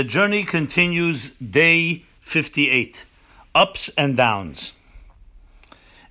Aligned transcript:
The 0.00 0.04
journey 0.04 0.44
continues 0.44 1.28
day 1.32 2.06
58 2.22 3.04
ups 3.54 3.90
and 3.98 4.16
downs. 4.16 4.72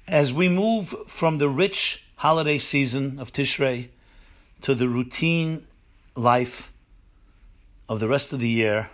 As 0.08 0.32
we 0.32 0.48
move 0.48 0.94
from 1.08 1.38
the 1.38 1.50
rich 1.50 2.06
holiday 2.18 2.60
season 2.60 3.18
of 3.18 3.34
Tishrei 3.34 3.88
to 4.62 4.76
the 4.76 4.88
routine 4.88 5.66
life 6.16 6.72
of 7.90 8.00
the 8.00 8.08
rest 8.08 8.32
of 8.32 8.40
the 8.40 8.48
year, 8.48 8.92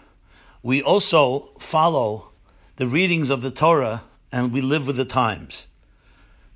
we 0.63 0.81
also 0.81 1.49
follow 1.59 2.29
the 2.77 2.87
readings 2.87 3.29
of 3.29 3.41
the 3.41 3.51
Torah 3.51 4.01
and 4.31 4.53
we 4.53 4.61
live 4.61 4.87
with 4.87 4.95
the 4.95 5.03
times. 5.03 5.67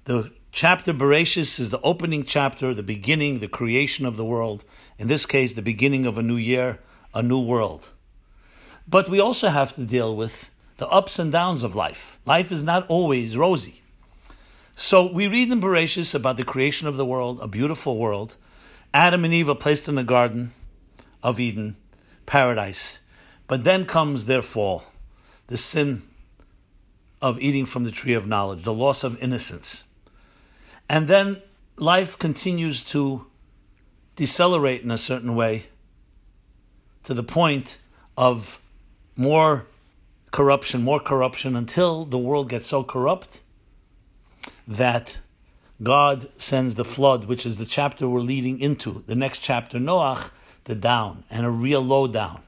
The 0.06 0.32
chapter 0.54 0.94
Bereshis 0.94 1.60
is 1.60 1.72
the 1.72 1.82
opening 1.82 2.24
chapter, 2.24 2.74
the 2.74 2.84
beginning, 2.84 3.40
the 3.40 3.50
creation 3.50 4.06
of 4.06 4.16
the 4.16 4.24
world. 4.24 4.64
In 4.98 5.08
this 5.08 5.26
case, 5.26 5.56
the 5.56 5.62
beginning 5.62 6.06
of 6.06 6.18
a 6.18 6.24
new 6.24 6.38
year, 6.38 6.80
a 7.14 7.22
new 7.22 7.42
world. 7.42 7.90
But 8.90 9.08
we 9.08 9.20
also 9.20 9.50
have 9.50 9.76
to 9.76 9.86
deal 9.86 10.16
with 10.16 10.50
the 10.78 10.88
ups 10.88 11.20
and 11.20 11.32
downs 11.32 11.62
of 11.62 11.76
life. 11.76 12.20
Life 12.26 12.52
is 12.52 12.64
not 12.64 12.88
always 12.88 13.38
rosy. 13.38 13.84
So 14.76 15.12
we 15.12 15.28
read 15.28 15.52
in 15.52 15.62
Bereshis 15.62 16.16
about 16.16 16.38
the 16.38 16.44
creation 16.44 16.88
of 16.88 16.98
the 16.98 17.06
world, 17.06 17.40
a 17.40 17.48
beautiful 17.48 17.98
world. 17.98 18.36
Adam 18.94 19.26
and 19.26 19.34
Eve 19.34 19.50
are 19.50 19.56
placed 19.56 19.88
in 19.88 19.96
the 19.96 20.04
garden 20.04 20.54
of 21.22 21.40
Eden, 21.40 21.76
paradise. 22.26 23.00
But 23.48 23.64
then 23.64 23.86
comes 23.86 24.26
their 24.26 24.42
fall, 24.42 24.84
the 25.48 25.58
sin 25.58 26.02
of 27.22 27.40
eating 27.40 27.66
from 27.66 27.84
the 27.84 27.92
tree 27.92 28.14
of 28.14 28.26
knowledge, 28.26 28.64
the 28.64 28.74
loss 28.74 29.04
of 29.04 29.22
innocence. 29.22 29.84
And 30.88 31.08
then 31.08 31.42
life 31.78 32.18
continues 32.18 32.82
to 32.86 33.28
decelerate 34.16 34.82
in 34.82 34.90
a 34.90 34.98
certain 34.98 35.36
way 35.36 35.66
to 37.04 37.14
the 37.14 37.24
point 37.24 37.78
of 38.18 38.60
more 39.20 39.66
corruption, 40.32 40.82
more 40.82 41.00
corruption, 41.00 41.56
until 41.56 42.06
the 42.06 42.18
world 42.18 42.48
gets 42.48 42.66
so 42.66 42.84
corrupt 42.84 43.42
that 44.66 45.20
God 45.84 46.30
sends 46.38 46.76
the 46.76 46.86
flood, 46.86 47.26
which 47.26 47.46
is 47.46 47.58
the 47.58 47.66
chapter 47.66 48.08
we're 48.08 48.22
leading 48.22 48.62
into. 48.62 49.04
The 49.06 49.16
next 49.16 49.40
chapter, 49.40 49.78
Noach, 49.78 50.32
the 50.64 50.76
down, 50.76 51.26
and 51.30 51.46
a 51.46 51.50
real 51.50 51.82
low 51.82 52.08
down. 52.08 52.42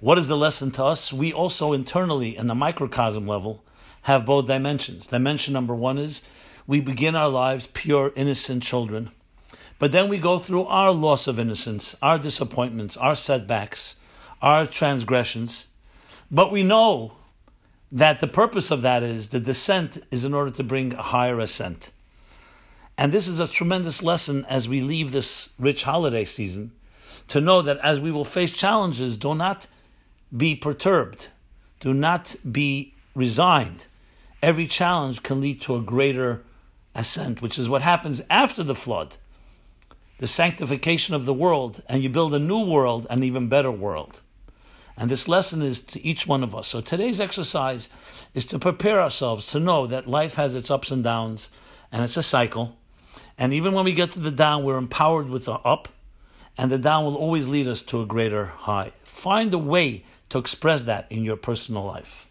What 0.00 0.18
is 0.18 0.26
the 0.26 0.36
lesson 0.36 0.72
to 0.72 0.84
us? 0.84 1.12
We 1.12 1.32
also 1.32 1.72
internally, 1.72 2.36
in 2.36 2.48
the 2.48 2.54
microcosm 2.54 3.26
level, 3.26 3.62
have 4.02 4.26
both 4.26 4.48
dimensions. 4.48 5.06
Dimension 5.06 5.54
number 5.54 5.74
one 5.76 5.98
is 5.98 6.22
we 6.66 6.80
begin 6.80 7.14
our 7.14 7.28
lives 7.28 7.68
pure, 7.72 8.12
innocent 8.16 8.64
children. 8.64 9.10
But 9.78 9.92
then 9.92 10.08
we 10.08 10.18
go 10.18 10.38
through 10.38 10.64
our 10.64 10.90
loss 10.90 11.28
of 11.28 11.38
innocence, 11.38 11.94
our 12.02 12.18
disappointments, 12.18 12.96
our 12.96 13.14
setbacks, 13.14 13.94
our 14.42 14.66
transgressions. 14.66 15.68
But 16.30 16.52
we 16.52 16.62
know 16.62 17.12
that 17.92 18.20
the 18.20 18.28
purpose 18.28 18.70
of 18.70 18.82
that 18.82 19.02
is 19.02 19.28
the 19.28 19.40
descent 19.40 19.98
is 20.10 20.24
in 20.24 20.34
order 20.34 20.50
to 20.52 20.62
bring 20.62 20.94
a 20.94 21.02
higher 21.02 21.40
ascent. 21.40 21.90
And 22.96 23.12
this 23.12 23.28
is 23.28 23.40
a 23.40 23.48
tremendous 23.48 24.02
lesson 24.02 24.44
as 24.48 24.68
we 24.68 24.80
leave 24.80 25.12
this 25.12 25.50
rich 25.58 25.84
holiday 25.84 26.24
season 26.24 26.72
to 27.28 27.40
know 27.40 27.62
that 27.62 27.78
as 27.78 28.00
we 28.00 28.10
will 28.10 28.24
face 28.24 28.52
challenges, 28.52 29.16
do 29.16 29.34
not 29.34 29.66
be 30.36 30.54
perturbed, 30.54 31.28
do 31.80 31.92
not 31.92 32.36
be 32.50 32.94
resigned. 33.14 33.86
Every 34.42 34.66
challenge 34.66 35.22
can 35.22 35.40
lead 35.40 35.60
to 35.62 35.76
a 35.76 35.80
greater 35.80 36.42
ascent, 36.94 37.42
which 37.42 37.58
is 37.58 37.68
what 37.68 37.82
happens 37.82 38.22
after 38.30 38.62
the 38.62 38.74
flood 38.74 39.16
the 40.20 40.26
sanctification 40.26 41.14
of 41.14 41.24
the 41.24 41.32
world, 41.32 41.82
and 41.88 42.02
you 42.02 42.10
build 42.10 42.34
a 42.34 42.38
new 42.38 42.60
world, 42.60 43.06
an 43.08 43.22
even 43.22 43.48
better 43.48 43.70
world. 43.70 44.20
And 45.00 45.10
this 45.10 45.28
lesson 45.28 45.62
is 45.62 45.80
to 45.80 46.06
each 46.06 46.26
one 46.26 46.44
of 46.44 46.54
us. 46.54 46.68
So 46.68 46.82
today's 46.82 47.22
exercise 47.22 47.88
is 48.34 48.44
to 48.44 48.58
prepare 48.58 49.00
ourselves 49.00 49.46
to 49.52 49.58
know 49.58 49.86
that 49.86 50.06
life 50.06 50.34
has 50.34 50.54
its 50.54 50.70
ups 50.70 50.90
and 50.90 51.02
downs 51.02 51.48
and 51.90 52.04
it's 52.04 52.18
a 52.18 52.22
cycle. 52.22 52.76
And 53.38 53.54
even 53.54 53.72
when 53.72 53.86
we 53.86 53.94
get 53.94 54.10
to 54.10 54.20
the 54.20 54.30
down, 54.30 54.62
we're 54.62 54.76
empowered 54.76 55.30
with 55.30 55.46
the 55.46 55.54
up, 55.54 55.88
and 56.58 56.70
the 56.70 56.76
down 56.76 57.06
will 57.06 57.16
always 57.16 57.48
lead 57.48 57.66
us 57.66 57.82
to 57.84 58.02
a 58.02 58.06
greater 58.06 58.44
high. 58.44 58.92
Find 59.02 59.54
a 59.54 59.58
way 59.58 60.04
to 60.28 60.36
express 60.36 60.82
that 60.82 61.10
in 61.10 61.24
your 61.24 61.36
personal 61.36 61.84
life. 61.84 62.28